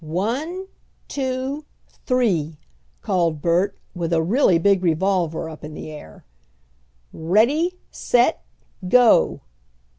[0.03, 0.65] "One,
[1.07, 1.65] two,
[2.07, 2.57] three!"
[3.03, 6.25] called Bert, with a really big revolver up in the air.
[7.13, 7.77] "Ready!
[7.91, 8.43] Set!
[8.87, 9.41] Go!"